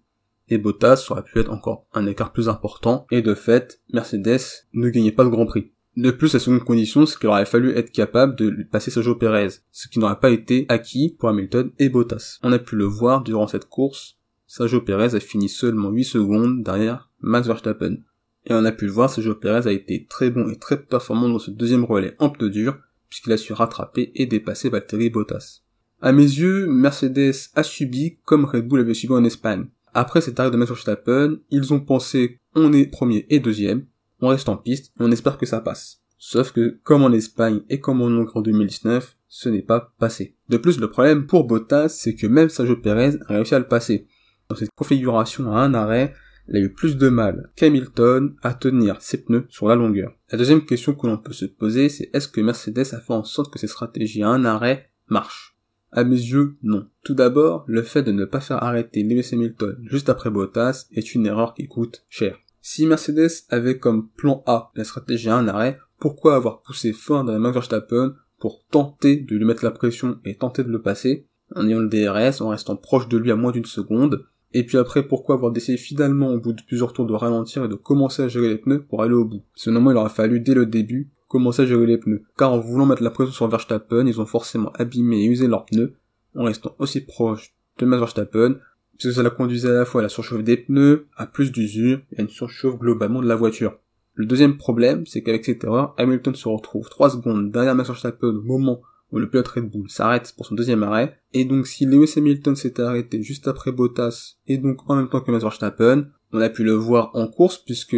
Et 0.49 0.57
Bottas 0.57 1.07
aurait 1.09 1.23
pu 1.23 1.39
être 1.39 1.51
encore 1.51 1.87
un 1.93 2.05
écart 2.07 2.33
plus 2.33 2.49
important, 2.49 3.07
et 3.09 3.21
de 3.21 3.33
fait, 3.33 3.81
Mercedes 3.93 4.65
ne 4.73 4.89
gagnait 4.89 5.13
pas 5.13 5.23
le 5.23 5.29
Grand 5.29 5.45
Prix. 5.45 5.71
De 5.95 6.11
plus, 6.11 6.33
la 6.33 6.39
seconde 6.39 6.63
condition, 6.63 7.05
c'est 7.05 7.17
qu'il 7.17 7.29
aurait 7.29 7.45
fallu 7.45 7.71
être 7.77 7.91
capable 7.91 8.35
de 8.35 8.63
passer 8.71 8.91
Sergio 8.91 9.15
Perez, 9.15 9.49
ce 9.71 9.87
qui 9.87 9.99
n'aurait 9.99 10.19
pas 10.19 10.31
été 10.31 10.65
acquis 10.67 11.15
pour 11.17 11.29
Hamilton 11.29 11.71
et 11.79 11.87
Bottas. 11.87 12.39
On 12.43 12.51
a 12.51 12.59
pu 12.59 12.75
le 12.75 12.85
voir 12.85 13.21
durant 13.21 13.47
cette 13.47 13.65
course, 13.65 14.17
Sergio 14.55 14.81
Perez 14.81 15.15
a 15.15 15.19
fini 15.19 15.49
seulement 15.49 15.89
8 15.89 16.03
secondes 16.03 16.61
derrière 16.61 17.09
Max 17.21 17.47
Verstappen. 17.47 17.97
Et 18.45 18.53
on 18.53 18.63
a 18.65 18.71
pu 18.71 18.85
le 18.85 18.91
voir, 18.91 19.09
Sergio 19.09 19.33
Perez 19.33 19.67
a 19.67 19.71
été 19.71 20.05
très 20.07 20.29
bon 20.29 20.47
et 20.47 20.59
très 20.59 20.79
performant 20.79 21.27
dans 21.27 21.39
ce 21.39 21.49
deuxième 21.49 21.83
relais 21.83 22.15
en 22.19 22.29
pneu 22.29 22.51
dur, 22.51 22.77
puisqu'il 23.09 23.33
a 23.33 23.37
su 23.37 23.53
rattraper 23.53 24.11
et 24.13 24.27
dépasser 24.27 24.69
Valtteri 24.69 25.09
Bottas. 25.09 25.61
À 26.03 26.11
mes 26.11 26.21
yeux, 26.21 26.67
Mercedes 26.67 27.49
a 27.55 27.63
subi 27.63 28.19
comme 28.25 28.45
Red 28.45 28.67
Bull 28.67 28.81
avait 28.81 28.93
subi 28.93 29.13
en 29.13 29.23
Espagne. 29.23 29.65
Après 29.95 30.21
cet 30.21 30.39
arrêt 30.39 30.51
de 30.51 30.57
Max 30.57 30.69
Verstappen, 30.69 31.39
ils 31.49 31.73
ont 31.73 31.79
pensé 31.79 32.37
on 32.53 32.73
est 32.73 32.85
premier 32.85 33.25
et 33.31 33.39
deuxième, 33.39 33.87
on 34.21 34.27
reste 34.27 34.49
en 34.49 34.57
piste 34.57 34.93
et 34.99 35.03
on 35.03 35.11
espère 35.11 35.39
que 35.39 35.47
ça 35.47 35.61
passe. 35.61 36.03
Sauf 36.19 36.51
que, 36.51 36.77
comme 36.83 37.01
en 37.01 37.11
Espagne 37.11 37.61
et 37.69 37.79
comme 37.79 38.03
en 38.03 38.05
Hongrie 38.05 38.33
en 38.35 38.41
2019, 38.41 39.17
ce 39.27 39.49
n'est 39.49 39.63
pas 39.63 39.95
passé. 39.97 40.35
De 40.49 40.57
plus, 40.57 40.79
le 40.79 40.91
problème 40.91 41.25
pour 41.25 41.45
Bottas, 41.45 41.89
c'est 41.89 42.13
que 42.13 42.27
même 42.27 42.49
Sergio 42.49 42.77
Perez 42.77 43.17
a 43.27 43.33
réussi 43.33 43.55
à 43.55 43.59
le 43.59 43.67
passer 43.67 44.05
dans 44.49 44.55
cette 44.55 44.71
configuration 44.75 45.51
à 45.51 45.59
un 45.59 45.73
arrêt, 45.73 46.13
il 46.47 46.57
a 46.57 46.59
eu 46.59 46.73
plus 46.73 46.97
de 46.97 47.09
mal 47.09 47.51
qu'Hamilton 47.55 48.35
à 48.41 48.53
tenir 48.53 49.01
ses 49.01 49.23
pneus 49.23 49.45
sur 49.49 49.67
la 49.67 49.75
longueur. 49.75 50.13
La 50.31 50.37
deuxième 50.37 50.65
question 50.65 50.93
que 50.93 51.07
l'on 51.07 51.17
peut 51.17 51.33
se 51.33 51.45
poser, 51.45 51.89
c'est 51.89 52.09
est-ce 52.13 52.27
que 52.27 52.41
Mercedes 52.41 52.93
a 52.93 52.99
fait 52.99 53.13
en 53.13 53.23
sorte 53.23 53.51
que 53.51 53.59
cette 53.59 53.69
stratégie 53.69 54.23
à 54.23 54.29
un 54.29 54.43
arrêt 54.43 54.89
marche 55.07 55.57
À 55.91 56.03
mes 56.03 56.15
yeux, 56.15 56.57
non. 56.61 56.89
Tout 57.03 57.13
d'abord, 57.13 57.63
le 57.67 57.81
fait 57.81 58.03
de 58.03 58.11
ne 58.11 58.25
pas 58.25 58.41
faire 58.41 58.61
arrêter 58.61 59.03
Lewis 59.03 59.29
Hamilton 59.31 59.77
juste 59.83 60.09
après 60.09 60.29
Bottas 60.29 60.87
est 60.91 61.15
une 61.15 61.25
erreur 61.25 61.53
qui 61.53 61.67
coûte 61.67 62.05
cher. 62.09 62.37
Si 62.61 62.85
Mercedes 62.85 63.45
avait 63.49 63.77
comme 63.77 64.09
plan 64.09 64.43
A 64.45 64.71
la 64.75 64.83
stratégie 64.83 65.29
à 65.29 65.37
un 65.37 65.47
arrêt, 65.47 65.79
pourquoi 65.99 66.35
avoir 66.35 66.61
poussé 66.61 66.93
fort 66.93 67.23
dans 67.23 67.37
Max 67.39 67.53
Verstappen 67.53 68.15
pour 68.39 68.65
tenter 68.69 69.17
de 69.17 69.35
lui 69.35 69.45
mettre 69.45 69.63
la 69.63 69.71
pression 69.71 70.19
et 70.25 70.35
tenter 70.35 70.63
de 70.63 70.71
le 70.71 70.81
passer? 70.81 71.27
En 71.55 71.67
ayant 71.67 71.79
le 71.79 71.87
DRS, 71.87 72.41
en 72.41 72.49
restant 72.49 72.75
proche 72.75 73.07
de 73.07 73.17
lui 73.17 73.31
à 73.31 73.35
moins 73.35 73.51
d'une 73.51 73.65
seconde, 73.65 74.25
et 74.53 74.63
puis 74.63 74.77
après, 74.77 75.03
pourquoi 75.07 75.35
avoir 75.35 75.51
décidé 75.51 75.77
finalement 75.77 76.29
au 76.29 76.39
bout 76.39 76.53
de 76.53 76.61
plusieurs 76.61 76.93
tours 76.93 77.07
de 77.07 77.13
ralentir 77.13 77.65
et 77.65 77.67
de 77.67 77.75
commencer 77.75 78.21
à 78.21 78.27
gérer 78.27 78.49
les 78.49 78.57
pneus 78.57 78.83
pour 78.83 79.01
aller 79.01 79.13
au 79.13 79.25
bout? 79.25 79.41
Sinon, 79.55 79.89
il 79.89 79.97
aurait 79.97 80.09
fallu 80.09 80.39
dès 80.39 80.53
le 80.53 80.65
début 80.65 81.09
commencer 81.27 81.63
à 81.63 81.65
gérer 81.65 81.87
les 81.87 81.97
pneus. 81.97 82.23
Car 82.37 82.53
en 82.53 82.59
voulant 82.59 82.85
mettre 82.85 83.01
la 83.01 83.09
pression 83.09 83.33
sur 83.33 83.47
Verstappen, 83.47 84.05
ils 84.05 84.21
ont 84.21 84.25
forcément 84.25 84.71
abîmé 84.75 85.23
et 85.23 85.25
usé 85.25 85.47
leurs 85.47 85.65
pneus 85.65 85.95
en 86.35 86.43
restant 86.43 86.75
aussi 86.77 87.01
proche 87.01 87.53
de 87.79 87.85
Max 87.85 87.99
Verstappen, 87.99 88.57
puisque 88.97 89.15
cela 89.15 89.31
conduisait 89.31 89.69
à 89.69 89.73
la 89.73 89.85
fois 89.85 90.01
à 90.01 90.03
la 90.03 90.09
surchauffe 90.09 90.43
des 90.43 90.57
pneus, 90.57 91.07
à 91.17 91.25
plus 91.25 91.51
d'usure 91.51 92.01
et 92.11 92.19
à 92.19 92.21
une 92.21 92.29
surchauffe 92.29 92.77
globalement 92.77 93.21
de 93.21 93.27
la 93.27 93.35
voiture. 93.35 93.79
Le 94.13 94.27
deuxième 94.27 94.57
problème, 94.57 95.07
c'est 95.07 95.23
qu'avec 95.23 95.43
cette 95.45 95.63
erreur, 95.63 95.95
Hamilton 95.97 96.35
se 96.35 96.47
retrouve 96.47 96.87
3 96.87 97.11
secondes 97.11 97.51
derrière 97.51 97.73
Max 97.73 97.89
Verstappen 97.89 98.27
au 98.27 98.41
moment 98.41 98.81
où 99.13 99.19
le 99.19 99.29
pilote 99.29 99.47
Red 99.47 99.69
Bull. 99.69 99.89
S'arrête 99.89 100.33
pour 100.35 100.47
son 100.47 100.55
deuxième 100.55 100.83
arrêt, 100.83 101.17
et 101.33 101.45
donc 101.45 101.67
si 101.67 101.85
Lewis 101.85 102.13
Hamilton 102.17 102.55
s'était 102.55 102.81
arrêté 102.81 103.21
juste 103.21 103.47
après 103.47 103.71
Bottas, 103.71 104.37
et 104.47 104.57
donc 104.57 104.89
en 104.89 104.95
même 104.95 105.07
temps 105.07 105.21
que 105.21 105.31
Max 105.31 105.43
Verstappen, 105.43 106.07
on 106.33 106.41
a 106.41 106.49
pu 106.49 106.63
le 106.63 106.73
voir 106.73 107.11
en 107.13 107.27
course 107.27 107.59
puisque 107.59 107.95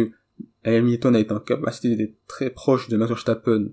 Hamilton 0.64 1.16
a 1.16 1.20
été 1.20 1.32
en 1.32 1.40
capacité 1.40 1.96
d'être 1.96 2.16
très 2.28 2.50
proche 2.50 2.88
de 2.88 2.96
Max 2.96 3.10
Verstappen 3.10 3.70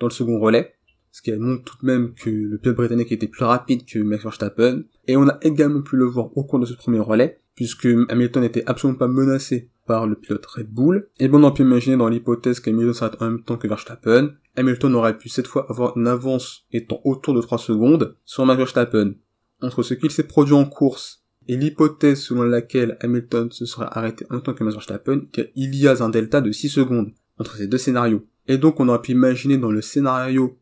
dans 0.00 0.06
le 0.06 0.12
second 0.12 0.40
relais, 0.40 0.74
ce 1.12 1.22
qui 1.22 1.32
montre 1.32 1.64
tout 1.64 1.76
de 1.82 1.86
même 1.86 2.14
que 2.14 2.30
le 2.30 2.58
pilote 2.58 2.76
britannique 2.76 3.12
était 3.12 3.28
plus 3.28 3.44
rapide 3.44 3.84
que 3.84 3.98
Max 3.98 4.22
Verstappen, 4.22 4.82
et 5.06 5.16
on 5.16 5.28
a 5.28 5.38
également 5.42 5.82
pu 5.82 5.96
le 5.96 6.06
voir 6.06 6.34
au 6.36 6.44
cours 6.44 6.58
de 6.58 6.66
ce 6.66 6.74
premier 6.74 7.00
relais, 7.00 7.40
puisque 7.54 7.88
Hamilton 8.08 8.42
n'était 8.42 8.64
absolument 8.66 8.98
pas 8.98 9.08
menacé 9.08 9.70
par 9.86 10.06
le 10.06 10.16
pilote 10.16 10.44
Red 10.46 10.70
Bull, 10.70 11.08
et 11.20 11.28
bon 11.28 11.44
on 11.44 11.52
peut 11.52 11.62
imaginer 11.62 11.96
dans 11.96 12.08
l'hypothèse 12.08 12.60
qu'Hamilton 12.60 12.94
s'arrête 12.94 13.20
en 13.20 13.26
même 13.26 13.42
temps 13.42 13.56
que 13.56 13.68
Verstappen, 13.68 14.32
Hamilton 14.56 14.94
aurait 14.94 15.18
pu 15.18 15.28
cette 15.28 15.46
fois 15.46 15.66
avoir 15.70 15.96
une 15.96 16.06
avance 16.06 16.66
étant 16.72 17.00
autour 17.04 17.34
de 17.34 17.40
3 17.40 17.58
secondes 17.58 18.16
sur 18.24 18.46
Max 18.46 18.58
Verstappen. 18.58 19.14
Entre 19.62 19.82
ce 19.82 19.94
qu'il 19.94 20.10
s'est 20.10 20.26
produit 20.26 20.54
en 20.54 20.64
course 20.64 21.24
et 21.48 21.56
l'hypothèse 21.56 22.20
selon 22.20 22.42
laquelle 22.42 22.96
Hamilton 23.00 23.50
se 23.50 23.66
serait 23.66 23.88
arrêté 23.90 24.26
en 24.30 24.34
même 24.34 24.42
temps 24.42 24.54
que 24.54 24.64
Max 24.64 24.74
Verstappen, 24.74 25.22
il 25.54 25.74
y 25.74 25.88
a 25.88 26.02
un 26.02 26.08
delta 26.08 26.40
de 26.40 26.52
6 26.52 26.68
secondes 26.68 27.12
entre 27.38 27.56
ces 27.56 27.66
deux 27.66 27.78
scénarios. 27.78 28.26
Et 28.48 28.58
donc 28.58 28.80
on 28.80 28.88
aurait 28.88 29.02
pu 29.02 29.12
imaginer 29.12 29.58
dans 29.58 29.70
le 29.70 29.82
scénario 29.82 30.58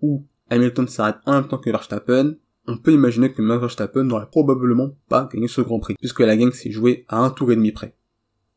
où 0.00 0.26
Hamilton 0.50 0.88
s'arrête 0.88 1.16
en 1.26 1.32
même 1.32 1.48
temps 1.48 1.58
que 1.58 1.70
Verstappen, 1.70 2.34
on 2.66 2.76
peut 2.76 2.92
imaginer 2.92 3.32
que 3.32 3.42
Max 3.42 3.60
Verstappen 3.60 4.04
n'aurait 4.04 4.30
probablement 4.30 4.96
pas 5.08 5.28
gagné 5.32 5.48
ce 5.48 5.60
Grand 5.60 5.80
Prix, 5.80 5.94
puisque 5.98 6.20
la 6.20 6.36
gang 6.36 6.52
s'est 6.52 6.70
jouée 6.70 7.04
à 7.08 7.18
un 7.18 7.30
tour 7.30 7.50
et 7.52 7.56
demi 7.56 7.72
près. 7.72 7.96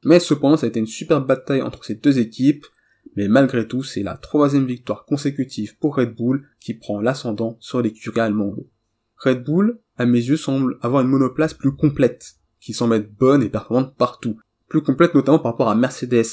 Mais 0.03 0.19
cependant, 0.19 0.57
ça 0.57 0.65
a 0.65 0.69
été 0.69 0.79
une 0.79 0.87
super 0.87 1.21
bataille 1.21 1.61
entre 1.61 1.83
ces 1.85 1.95
deux 1.95 2.19
équipes, 2.19 2.65
mais 3.15 3.27
malgré 3.27 3.67
tout, 3.67 3.83
c'est 3.83 4.03
la 4.03 4.17
troisième 4.17 4.65
victoire 4.65 5.05
consécutive 5.05 5.77
pour 5.77 5.95
Red 5.95 6.15
Bull 6.15 6.47
qui 6.59 6.73
prend 6.73 6.99
l'ascendant 6.99 7.57
sur 7.59 7.81
l'écurie 7.81 8.19
allemande. 8.19 8.65
Red 9.17 9.43
Bull, 9.43 9.79
à 9.97 10.05
mes 10.05 10.19
yeux, 10.19 10.37
semble 10.37 10.77
avoir 10.81 11.03
une 11.03 11.09
monoplace 11.09 11.53
plus 11.53 11.75
complète, 11.75 12.33
qui 12.59 12.73
semble 12.73 12.95
être 12.95 13.13
bonne 13.13 13.43
et 13.43 13.49
performante 13.49 13.95
partout. 13.95 14.39
Plus 14.67 14.81
complète 14.81 15.13
notamment 15.13 15.39
par 15.39 15.51
rapport 15.51 15.69
à 15.69 15.75
Mercedes, 15.75 16.25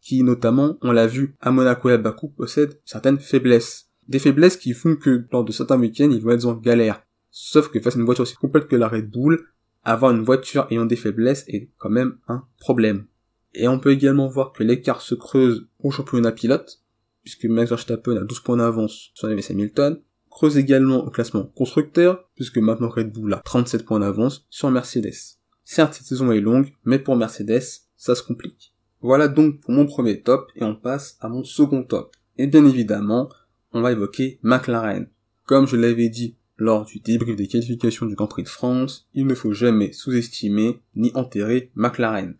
qui 0.00 0.22
notamment, 0.22 0.76
on 0.82 0.92
l'a 0.92 1.06
vu, 1.06 1.36
à 1.40 1.50
Monaco 1.50 1.88
et 1.88 1.92
à 1.92 1.98
Bakou, 1.98 2.28
possède 2.28 2.78
certaines 2.84 3.18
faiblesses. 3.18 3.86
Des 4.08 4.18
faiblesses 4.18 4.56
qui 4.56 4.72
font 4.72 4.96
que 4.96 5.24
lors 5.32 5.44
de 5.44 5.52
certains 5.52 5.78
week-ends, 5.78 6.10
ils 6.10 6.20
vont 6.20 6.32
être 6.32 6.44
en 6.44 6.54
galère. 6.54 7.02
Sauf 7.30 7.68
que 7.68 7.80
face 7.80 7.96
à 7.96 7.98
une 7.98 8.04
voiture 8.04 8.22
aussi 8.22 8.34
complète 8.34 8.68
que 8.68 8.76
la 8.76 8.88
Red 8.88 9.10
Bull, 9.10 9.46
avoir 9.82 10.12
une 10.12 10.22
voiture 10.22 10.66
ayant 10.70 10.86
des 10.86 10.96
faiblesses 10.96 11.44
est 11.48 11.70
quand 11.78 11.90
même 11.90 12.18
un 12.28 12.44
problème. 12.58 13.06
Et 13.54 13.68
on 13.68 13.78
peut 13.78 13.92
également 13.92 14.28
voir 14.28 14.52
que 14.52 14.64
l'écart 14.64 15.00
se 15.00 15.14
creuse 15.14 15.68
au 15.78 15.90
championnat 15.90 16.32
pilote, 16.32 16.82
puisque 17.22 17.44
Max 17.44 17.70
Verstappen 17.70 18.16
a 18.16 18.24
12 18.24 18.40
points 18.40 18.56
d'avance 18.56 19.10
sur 19.14 19.28
Lewis 19.28 19.46
Hamilton, 19.48 20.00
creuse 20.28 20.58
également 20.58 21.04
au 21.06 21.10
classement 21.10 21.44
constructeur, 21.44 22.28
puisque 22.34 22.58
maintenant 22.58 22.88
Red 22.88 23.12
Bull 23.12 23.32
a 23.32 23.42
37 23.44 23.84
points 23.84 24.00
d'avance 24.00 24.46
sur 24.50 24.70
Mercedes. 24.70 25.38
Certes, 25.62 25.94
cette 25.94 26.06
saison 26.06 26.32
est 26.32 26.40
longue, 26.40 26.72
mais 26.84 26.98
pour 26.98 27.16
Mercedes, 27.16 27.62
ça 27.96 28.14
se 28.14 28.22
complique. 28.22 28.74
Voilà 29.00 29.28
donc 29.28 29.60
pour 29.60 29.70
mon 29.70 29.86
premier 29.86 30.20
top, 30.20 30.50
et 30.56 30.64
on 30.64 30.74
passe 30.74 31.16
à 31.20 31.28
mon 31.28 31.44
second 31.44 31.84
top. 31.84 32.16
Et 32.36 32.48
bien 32.48 32.66
évidemment, 32.66 33.28
on 33.72 33.80
va 33.80 33.92
évoquer 33.92 34.40
McLaren. 34.42 35.08
Comme 35.46 35.68
je 35.68 35.76
l'avais 35.76 36.08
dit 36.08 36.36
lors 36.56 36.84
du 36.84 36.98
débrief 36.98 37.36
des 37.36 37.48
qualifications 37.48 38.06
du 38.06 38.14
Grand 38.14 38.26
Prix 38.26 38.42
de 38.42 38.48
France, 38.48 39.08
il 39.14 39.26
ne 39.26 39.34
faut 39.34 39.52
jamais 39.52 39.92
sous-estimer 39.92 40.80
ni 40.96 41.12
enterrer 41.14 41.70
McLaren 41.74 42.36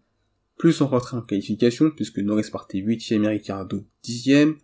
plus 0.57 0.81
on 0.81 0.87
rentrait 0.87 1.17
en 1.17 1.23
qualification, 1.23 1.91
puisque 1.91 2.19
Norris 2.19 2.51
partait 2.51 2.79
8ème 2.79 3.25
et 3.25 3.29
Ricardo 3.29 3.85
10ème, 4.05 4.57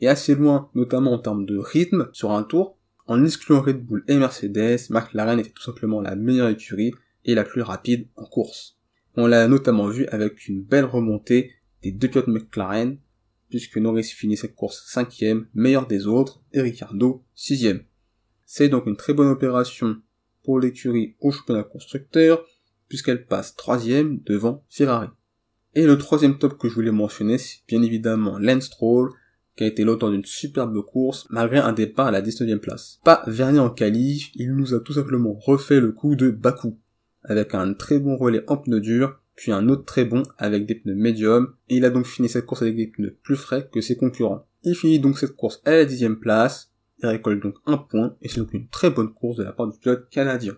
et 0.00 0.08
assez 0.08 0.34
loin, 0.34 0.70
notamment 0.74 1.12
en 1.12 1.18
termes 1.18 1.46
de 1.46 1.56
rythme, 1.56 2.10
sur 2.12 2.32
un 2.32 2.42
tour, 2.42 2.78
en 3.06 3.24
excluant 3.24 3.60
Red 3.60 3.84
Bull 3.84 4.04
et 4.08 4.16
Mercedes, 4.16 4.90
McLaren 4.90 5.38
était 5.38 5.50
tout 5.50 5.62
simplement 5.62 6.00
la 6.00 6.16
meilleure 6.16 6.48
écurie 6.48 6.92
et 7.24 7.34
la 7.34 7.44
plus 7.44 7.62
rapide 7.62 8.08
en 8.16 8.24
course. 8.24 8.78
On 9.16 9.26
l'a 9.26 9.46
notamment 9.46 9.88
vu 9.88 10.06
avec 10.06 10.48
une 10.48 10.62
belle 10.62 10.84
remontée 10.84 11.52
des 11.82 11.92
deux 11.92 12.08
pilotes 12.08 12.28
McLaren, 12.28 12.98
puisque 13.50 13.76
Norris 13.76 14.04
finit 14.04 14.36
cette 14.36 14.54
course 14.54 14.90
5ème, 14.92 15.44
meilleur 15.54 15.86
des 15.86 16.06
autres, 16.06 16.42
et 16.52 16.60
Ricardo 16.60 17.22
6ème. 17.36 17.82
C'est 18.46 18.68
donc 18.68 18.86
une 18.86 18.96
très 18.96 19.14
bonne 19.14 19.28
opération 19.28 19.96
pour 20.42 20.60
l'écurie 20.60 21.16
au 21.20 21.30
championnat 21.30 21.62
constructeur, 21.62 22.44
puisqu'elle 22.94 23.26
passe 23.26 23.56
troisième 23.56 24.20
devant 24.20 24.64
Ferrari. 24.68 25.08
Et 25.74 25.84
le 25.84 25.98
troisième 25.98 26.38
top 26.38 26.56
que 26.56 26.68
je 26.68 26.74
voulais 26.74 26.92
mentionner, 26.92 27.38
c'est 27.38 27.58
bien 27.66 27.82
évidemment 27.82 28.38
Lance 28.38 28.66
Stroll, 28.66 29.10
qui 29.56 29.64
a 29.64 29.66
été 29.66 29.82
l'auteur 29.82 30.12
d'une 30.12 30.24
superbe 30.24 30.80
course, 30.80 31.26
malgré 31.28 31.58
un 31.58 31.72
départ 31.72 32.06
à 32.06 32.10
la 32.12 32.22
19ème 32.22 32.60
place. 32.60 33.00
Pas 33.02 33.24
Vernier 33.26 33.58
en 33.58 33.70
qualif, 33.70 34.30
il 34.36 34.54
nous 34.54 34.74
a 34.74 34.80
tout 34.80 34.92
simplement 34.92 35.32
refait 35.32 35.80
le 35.80 35.90
coup 35.90 36.14
de 36.14 36.30
Bakou, 36.30 36.78
avec 37.24 37.56
un 37.56 37.74
très 37.74 37.98
bon 37.98 38.16
relais 38.16 38.44
en 38.46 38.58
pneus 38.58 38.78
durs, 38.78 39.18
puis 39.34 39.50
un 39.50 39.68
autre 39.68 39.84
très 39.84 40.04
bon 40.04 40.22
avec 40.38 40.64
des 40.64 40.76
pneus 40.76 40.94
médiums, 40.94 41.52
et 41.68 41.78
il 41.78 41.84
a 41.84 41.90
donc 41.90 42.06
fini 42.06 42.28
cette 42.28 42.46
course 42.46 42.62
avec 42.62 42.76
des 42.76 42.86
pneus 42.86 43.18
plus 43.24 43.34
frais 43.34 43.68
que 43.72 43.80
ses 43.80 43.96
concurrents. 43.96 44.46
Il 44.62 44.76
finit 44.76 45.00
donc 45.00 45.18
cette 45.18 45.34
course 45.34 45.60
à 45.64 45.72
la 45.72 45.84
dixième 45.84 46.20
place, 46.20 46.70
il 47.02 47.08
récolte 47.08 47.42
donc 47.42 47.56
un 47.66 47.76
point, 47.76 48.14
et 48.22 48.28
c'est 48.28 48.38
donc 48.38 48.54
une 48.54 48.68
très 48.68 48.90
bonne 48.90 49.12
course 49.12 49.38
de 49.38 49.42
la 49.42 49.52
part 49.52 49.66
du 49.66 49.76
pilote 49.80 50.08
canadien. 50.10 50.56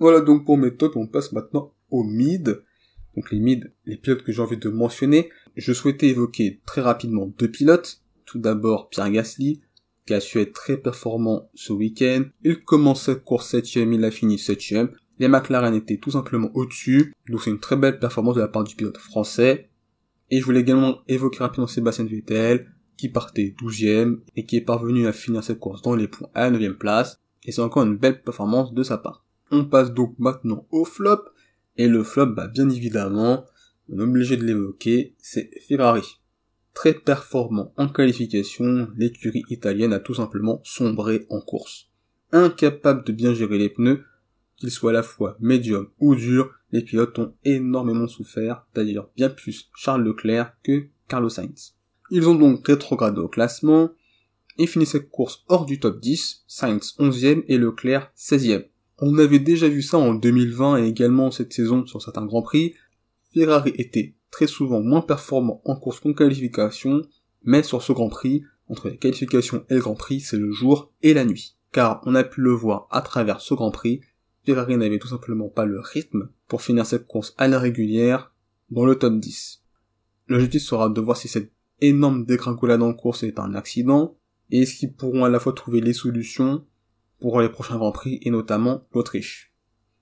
Voilà 0.00 0.22
donc 0.22 0.46
pour 0.46 0.56
mes 0.56 0.74
tops, 0.74 0.96
on 0.96 1.06
passe 1.06 1.30
maintenant 1.32 1.74
au 1.90 2.02
mid. 2.02 2.62
Donc 3.14 3.30
les 3.30 3.38
mid, 3.38 3.70
les 3.84 3.98
pilotes 3.98 4.22
que 4.22 4.32
j'ai 4.32 4.40
envie 4.40 4.56
de 4.56 4.70
mentionner, 4.70 5.28
je 5.56 5.74
souhaitais 5.74 6.08
évoquer 6.08 6.60
très 6.64 6.80
rapidement 6.80 7.26
deux 7.38 7.50
pilotes. 7.50 8.02
Tout 8.24 8.38
d'abord 8.38 8.88
Pierre 8.88 9.10
Gasly, 9.10 9.60
qui 10.06 10.14
a 10.14 10.20
su 10.20 10.40
être 10.40 10.54
très 10.54 10.78
performant 10.78 11.50
ce 11.54 11.74
week-end. 11.74 12.24
Il 12.44 12.64
commence 12.64 13.02
cette 13.02 13.24
course 13.24 13.50
septième, 13.50 13.92
il 13.92 14.04
a 14.04 14.10
fini 14.10 14.38
septième. 14.38 14.90
Les 15.18 15.28
McLaren 15.28 15.74
étaient 15.74 15.98
tout 15.98 16.12
simplement 16.12 16.50
au-dessus, 16.54 17.12
donc 17.28 17.42
c'est 17.42 17.50
une 17.50 17.60
très 17.60 17.76
belle 17.76 17.98
performance 17.98 18.36
de 18.36 18.40
la 18.40 18.48
part 18.48 18.64
du 18.64 18.74
pilote 18.74 18.96
français. 18.96 19.68
Et 20.30 20.40
je 20.40 20.44
voulais 20.46 20.60
également 20.60 21.00
évoquer 21.08 21.40
rapidement 21.40 21.66
Sébastien 21.66 22.06
Vettel, 22.06 22.72
qui 22.96 23.10
partait 23.10 23.54
douzième 23.58 24.20
et 24.36 24.46
qui 24.46 24.56
est 24.56 24.62
parvenu 24.62 25.06
à 25.06 25.12
finir 25.12 25.44
cette 25.44 25.58
course 25.58 25.82
dans 25.82 25.94
les 25.94 26.08
points 26.08 26.30
à 26.32 26.44
la 26.44 26.50
neuvième 26.52 26.78
place. 26.78 27.20
Et 27.44 27.52
c'est 27.52 27.60
encore 27.60 27.82
une 27.82 27.96
belle 27.96 28.22
performance 28.22 28.72
de 28.72 28.82
sa 28.82 28.96
part. 28.96 29.26
On 29.50 29.64
passe 29.64 29.92
donc 29.92 30.14
maintenant 30.18 30.66
au 30.70 30.84
flop. 30.84 31.20
Et 31.76 31.88
le 31.88 32.02
flop, 32.02 32.26
bah, 32.26 32.48
bien 32.48 32.68
évidemment, 32.68 33.46
on 33.88 33.98
est 33.98 34.02
obligé 34.02 34.36
de 34.36 34.44
l'évoquer, 34.44 35.14
c'est 35.18 35.50
Ferrari. 35.66 36.20
Très 36.74 36.94
performant 36.94 37.72
en 37.76 37.88
qualification, 37.88 38.88
l'écurie 38.96 39.44
italienne 39.50 39.92
a 39.92 40.00
tout 40.00 40.14
simplement 40.14 40.60
sombré 40.64 41.26
en 41.28 41.40
course. 41.40 41.88
Incapable 42.32 43.04
de 43.04 43.12
bien 43.12 43.34
gérer 43.34 43.58
les 43.58 43.70
pneus, 43.70 44.04
qu'ils 44.56 44.70
soient 44.70 44.90
à 44.90 44.94
la 44.94 45.02
fois 45.02 45.36
médium 45.40 45.88
ou 45.98 46.14
durs, 46.14 46.50
les 46.70 46.82
pilotes 46.82 47.18
ont 47.18 47.34
énormément 47.44 48.06
souffert, 48.06 48.66
d'ailleurs 48.74 49.10
bien 49.16 49.30
plus 49.30 49.70
Charles 49.74 50.04
Leclerc 50.04 50.54
que 50.62 50.86
Carlos 51.08 51.30
Sainz. 51.30 51.74
Ils 52.10 52.28
ont 52.28 52.34
donc 52.34 52.66
rétrogradé 52.66 53.20
au 53.20 53.28
classement, 53.28 53.90
et 54.58 54.66
fini 54.66 54.86
cette 54.86 55.10
course 55.10 55.44
hors 55.48 55.64
du 55.64 55.80
top 55.80 56.00
10, 56.00 56.44
Sainz 56.46 56.94
11e 56.98 57.44
et 57.48 57.58
Leclerc 57.58 58.12
16e. 58.16 58.66
On 59.02 59.16
avait 59.16 59.38
déjà 59.38 59.66
vu 59.66 59.80
ça 59.80 59.98
en 59.98 60.14
2020 60.14 60.84
et 60.84 60.88
également 60.88 61.30
cette 61.30 61.54
saison 61.54 61.86
sur 61.86 62.02
certains 62.02 62.26
grands 62.26 62.42
prix. 62.42 62.74
Ferrari 63.32 63.72
était 63.76 64.14
très 64.30 64.46
souvent 64.46 64.80
moins 64.80 65.00
performant 65.00 65.62
en 65.64 65.74
course 65.74 66.00
qu'en 66.00 66.12
qualification, 66.12 67.02
mais 67.42 67.62
sur 67.62 67.82
ce 67.82 67.92
grand 67.92 68.10
prix, 68.10 68.42
entre 68.68 68.90
les 68.90 68.98
qualifications 68.98 69.64
et 69.70 69.74
le 69.74 69.80
grand 69.80 69.94
prix, 69.94 70.20
c'est 70.20 70.36
le 70.36 70.52
jour 70.52 70.92
et 71.02 71.14
la 71.14 71.24
nuit. 71.24 71.56
Car 71.72 72.02
on 72.04 72.14
a 72.14 72.24
pu 72.24 72.42
le 72.42 72.50
voir 72.50 72.88
à 72.90 73.00
travers 73.00 73.40
ce 73.40 73.54
grand 73.54 73.70
prix, 73.70 74.02
Ferrari 74.44 74.76
n'avait 74.76 74.98
tout 74.98 75.08
simplement 75.08 75.48
pas 75.48 75.64
le 75.64 75.80
rythme 75.80 76.28
pour 76.46 76.60
finir 76.60 76.84
cette 76.84 77.06
course 77.06 77.34
à 77.38 77.48
la 77.48 77.58
régulière 77.58 78.34
dans 78.70 78.84
le 78.84 78.96
top 78.96 79.18
10. 79.18 79.62
L'objectif 80.28 80.62
sera 80.62 80.90
de 80.90 81.00
voir 81.00 81.16
si 81.16 81.28
cette 81.28 81.52
énorme 81.80 82.26
dégringolade 82.26 82.82
en 82.82 82.92
course 82.92 83.22
est 83.22 83.38
un 83.38 83.54
accident, 83.54 84.18
et 84.50 84.62
est-ce 84.62 84.76
qu'ils 84.76 84.92
pourront 84.92 85.24
à 85.24 85.30
la 85.30 85.40
fois 85.40 85.54
trouver 85.54 85.80
les 85.80 85.92
solutions 85.94 86.66
pour 87.20 87.40
les 87.40 87.48
prochains 87.48 87.76
Grands 87.76 87.92
Prix 87.92 88.18
et 88.22 88.30
notamment 88.30 88.86
l'Autriche. 88.92 89.54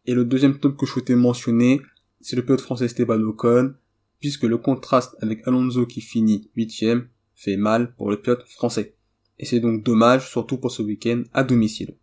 Et 0.06 0.14
le 0.14 0.24
deuxième 0.24 0.58
top 0.58 0.76
que 0.76 0.86
je 0.86 0.92
souhaitais 0.92 1.14
mentionner, 1.14 1.80
c'est 2.20 2.36
le 2.36 2.44
pilote 2.44 2.60
français 2.60 2.86
Esteban 2.86 3.20
Ocon, 3.20 3.74
puisque 4.20 4.44
le 4.44 4.58
contraste 4.58 5.16
avec 5.20 5.46
Alonso 5.46 5.86
qui 5.86 6.00
finit 6.00 6.50
huitième 6.56 7.08
fait 7.34 7.56
mal 7.56 7.94
pour 7.94 8.10
le 8.10 8.20
pilote 8.20 8.44
français. 8.48 8.96
Et 9.38 9.44
c'est 9.44 9.60
donc 9.60 9.84
dommage, 9.84 10.28
surtout 10.28 10.58
pour 10.58 10.72
ce 10.72 10.82
week-end 10.82 11.22
à 11.32 11.44
domicile. 11.44 11.96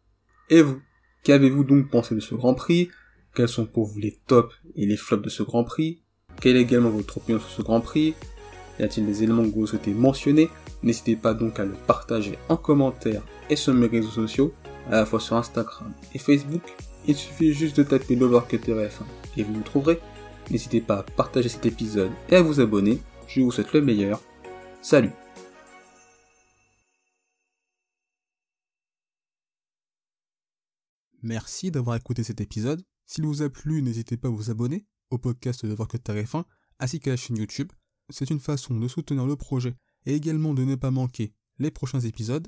Et 0.49 0.61
vous, 0.61 0.79
qu'avez-vous 1.23 1.63
donc 1.63 1.89
pensé 1.89 2.15
de 2.15 2.19
ce 2.19 2.35
Grand 2.35 2.53
Prix? 2.53 2.89
Quels 3.33 3.49
sont 3.49 3.65
pour 3.65 3.87
vous 3.87 3.99
les 3.99 4.19
tops 4.27 4.55
et 4.75 4.85
les 4.85 4.95
flops 4.95 5.23
de 5.23 5.29
ce 5.29 5.43
Grand 5.43 5.63
Prix? 5.65 6.01
Quelle 6.39 6.55
est 6.55 6.61
également 6.61 6.89
votre 6.89 7.17
opinion 7.17 7.39
sur 7.39 7.49
ce 7.49 7.61
Grand 7.61 7.81
Prix? 7.81 8.13
Y 8.79 8.83
a-t-il 8.83 9.05
des 9.05 9.23
éléments 9.23 9.43
que 9.43 9.55
vous 9.55 9.67
souhaitez 9.67 9.93
mentionner? 9.93 10.49
N'hésitez 10.83 11.15
pas 11.15 11.33
donc 11.33 11.59
à 11.59 11.65
le 11.65 11.73
partager 11.87 12.37
en 12.47 12.57
commentaire 12.57 13.23
et 13.49 13.55
sur 13.55 13.73
mes 13.73 13.87
réseaux 13.87 14.09
sociaux 14.09 14.53
à 14.87 14.91
la 14.91 15.05
fois 15.05 15.19
sur 15.19 15.35
Instagram 15.35 15.93
et 16.13 16.19
Facebook. 16.19 16.61
Il 17.07 17.15
suffit 17.15 17.53
juste 17.53 17.77
de 17.77 17.83
taper 17.83 18.15
l'Overcutter 18.15 18.73
1 18.73 18.89
et 19.37 19.43
vous 19.43 19.53
me 19.53 19.63
trouverez. 19.63 19.99
N'hésitez 20.49 20.81
pas 20.81 20.99
à 20.99 21.03
partager 21.03 21.49
cet 21.49 21.65
épisode 21.65 22.11
et 22.29 22.35
à 22.35 22.41
vous 22.41 22.59
abonner. 22.59 22.99
Je 23.27 23.41
vous 23.41 23.51
souhaite 23.51 23.73
le 23.73 23.81
meilleur. 23.81 24.21
Salut 24.81 25.11
Merci 31.23 31.71
d'avoir 31.71 31.95
écouté 31.95 32.23
cet 32.23 32.39
épisode. 32.39 32.83
S'il 33.07 33.25
vous 33.25 33.41
a 33.41 33.49
plu, 33.49 33.81
n'hésitez 33.81 34.15
pas 34.15 34.27
à 34.27 34.31
vous 34.31 34.51
abonner 34.51 34.85
au 35.09 35.17
podcast 35.17 35.65
de 35.65 35.73
que 35.73 35.97
F1 35.97 36.43
ainsi 36.79 36.99
qu'à 36.99 37.11
la 37.11 37.17
chaîne 37.17 37.37
YouTube. 37.37 37.71
C'est 38.09 38.29
une 38.29 38.39
façon 38.39 38.75
de 38.75 38.87
soutenir 38.87 39.25
le 39.25 39.35
projet 39.35 39.75
et 40.05 40.13
également 40.13 40.53
de 40.53 40.63
ne 40.63 40.75
pas 40.75 40.91
manquer 40.91 41.33
les 41.57 41.71
prochains 41.71 42.01
épisodes. 42.01 42.47